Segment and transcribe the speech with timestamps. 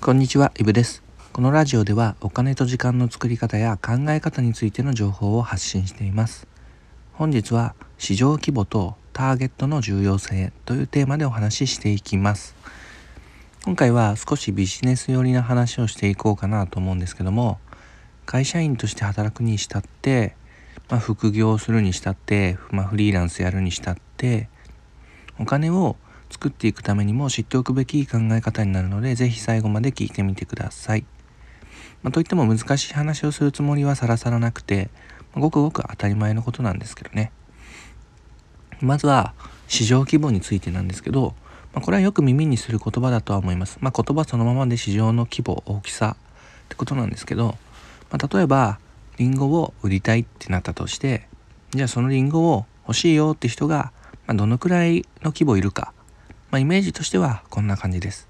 [0.00, 1.02] こんにちは、イブです。
[1.32, 6.46] このラジオではお金と時間の作り方や考え方についての情報を発信しています。
[7.14, 12.54] 本日は市場規模とターゲットの重要性というテーマでお話ししていきます。
[13.64, 17.58] 今回は少しビジネス寄りな話をしていこうかなと思うんですけども、
[18.26, 20.36] 会社員として働くにしたって、
[20.88, 24.48] まあ、副業をするにしたって、まあ、フリーランスやるにしたって、
[25.40, 25.96] お金を
[26.30, 31.04] 作っていくためにも知っておくべき考え方になるので、ぜひ最後まで聞いてみてください。
[32.02, 34.90] まあ、といっても難しい話をするつもりはさらさらなくて、
[35.34, 37.32] まあごくごく当たり前のことなんですけどね。
[38.80, 39.34] まずは
[39.68, 41.34] 市場規模についてなんですけど、
[41.72, 43.78] まあ、これはよく耳にする言葉だとは思います。
[43.80, 46.16] まあ、言葉そのままで市場の規模、大きさ
[46.64, 47.56] ってことなんですけど、
[48.10, 48.78] まあ、例えば、
[49.18, 51.28] リンゴを売りたいってなったとして、
[51.70, 53.92] じゃあそのリンゴを欲しいよって人が、
[54.26, 55.92] まあ、どのくらいの規模いるか、
[56.56, 58.26] まあ、イメージとしてはこんな感じです。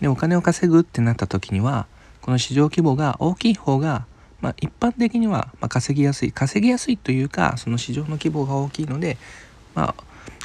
[0.00, 1.86] で、お金を稼ぐってなった時には、
[2.22, 4.06] この市場規模が大きい方が、
[4.40, 6.32] まあ、一般的にはま稼ぎやすい。
[6.32, 9.18] 稼ぎやすいというか、その市場の規模が大きいので、
[9.74, 9.94] まあ、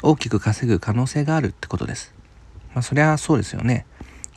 [0.02, 2.12] 大きく稼ぐ可能性があるってことです。
[2.74, 3.86] まあ、そりゃそうですよね。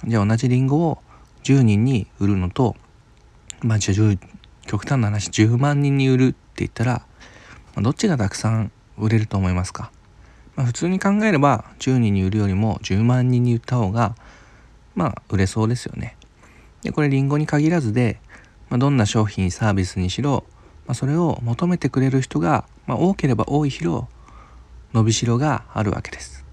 [0.05, 0.99] じゃあ同じリンゴを
[1.43, 2.77] 10人に売るのと、
[3.61, 4.19] まあ、10
[4.67, 7.05] 極端な話10万人に売るって言ったら、
[7.75, 9.91] まあどっちがたくさん売れると思いますか、
[10.57, 14.15] まあ、普通に考えれば10人に売るよりも10万人に売った方が
[14.95, 16.17] まあ売れそうですよね。
[16.81, 18.19] でこれリンゴに限らずで、
[18.69, 20.43] まあ、どんな商品サービスにしろ、
[20.87, 24.07] まあ、それを求めてくれる人が、まあ、多ければ多いほど
[24.93, 26.43] 伸びしろがあるわけです。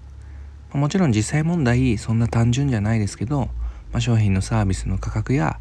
[0.70, 3.48] まあもちろん実際問題そんな単純じゃないですけど、
[3.92, 5.58] まあ、商品のサービスの価格や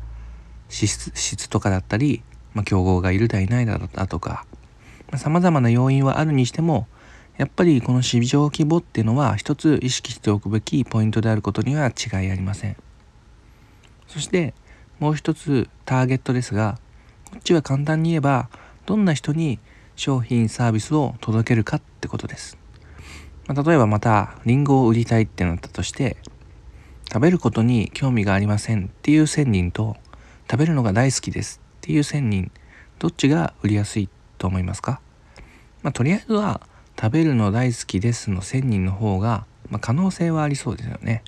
[0.67, 4.45] 質質とかだったり、まあ、競合がいるだいないだとか
[5.15, 6.87] さまざ、まな要因はあるにしても
[7.37, 12.77] やっぱりこの市場規模っていうのは一つ意識しておくべきポイントであることには違いありません。
[14.07, 14.53] そして
[14.99, 16.77] もう一つターゲットですが
[17.31, 18.49] こっちは簡単に言えば
[18.85, 19.59] どんな人に
[19.95, 22.57] 商品サービスを届けるかってことです、
[23.47, 26.17] まあ、例えばまたリンゴを売りたいってなったとして
[27.11, 29.97] 食べることに興味がありませんっていう1000人と
[30.49, 32.51] 食べるのが大好きですっていう1000人
[32.99, 35.01] どっちが売りやすいと思いますか、
[35.81, 36.61] まあ、とりあえずは
[36.99, 41.23] 食べるの大好きですの1000人の方が、まあ、可能性はありそうですよね。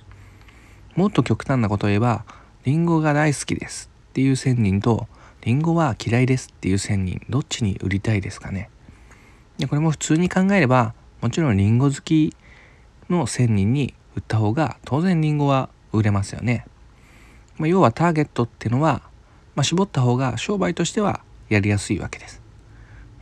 [0.94, 2.24] もっと極端なことを言えば
[2.64, 5.08] リンゴが大好きですっていう1000人と
[5.42, 8.70] リンゴは嫌いですっていう1000人どっちに売りたいですかね。
[9.58, 12.34] でこれも普通に考えればもちろんリンゴ好き
[13.08, 16.66] の1000人に売った方が当然リンゴは売れますよね、
[17.56, 19.02] まあ、要はターゲットっていうのは、
[19.54, 22.42] まあ、絞った方が商売としてはやりやすいわけです。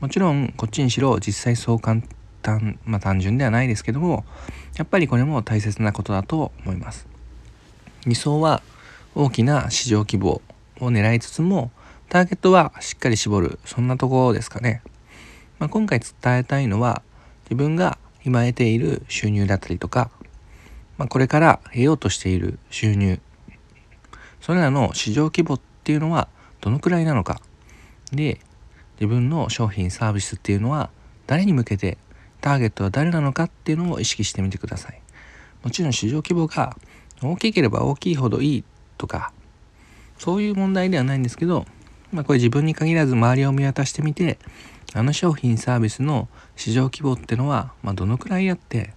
[0.01, 2.03] もちろんこっちにしろ実際そう簡
[2.45, 4.25] 単まあ単純ではないですけども
[4.77, 7.09] やっぱりこれも大切なことだと思います。
[8.07, 8.63] 理想は
[9.15, 10.43] 大きな市場規模
[10.81, 11.71] を狙いつつも
[12.11, 14.83] ターゲットはしっかり絞るそんなところですかね、
[15.59, 17.03] まあ、今回伝えたいのは
[17.45, 20.11] 自分が今得ている収入だったりとか、
[20.99, 23.21] まあ、これから得ようとしている収入。
[24.41, 26.29] それらの市場規模っていうのは
[26.61, 27.41] どのくらいなのか。
[28.13, 28.41] で
[29.01, 30.91] 自分の商品サービスっていうのは
[31.27, 31.99] 誰に向けて
[32.45, 35.01] ターゲットは誰なのかっていうのを意識してみてください
[35.63, 36.77] もちろん市場規模が
[37.23, 38.65] 大きければ大きいほどいい
[38.99, 39.33] とか
[40.19, 41.65] そういう問題ではないんですけど、
[42.13, 44.39] まあ、これ自分に限らず周りを見渡してみて
[44.93, 48.93] あの商品サービスの市場規模ってのは、まあ、どのくらいあって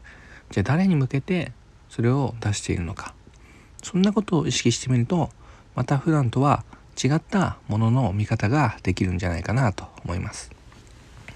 [0.52, 1.54] じゃあ誰に向けて
[1.88, 3.16] それを出しているのか
[3.82, 5.30] そんなことを意識してみると
[5.74, 6.66] また普段とは
[7.02, 10.52] 違ったものの見方ができるんじゃないかなと思います。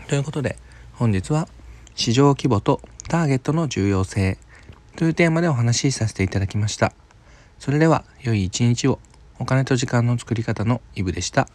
[0.07, 0.57] ということで
[0.93, 1.47] 本日は
[1.95, 4.37] 市場規模とターゲットの重要性
[4.95, 6.93] というテーマでお話しさせていただきました。
[7.59, 8.99] それでは良い一日を
[9.39, 11.47] お金と時間の作り方のイブでした。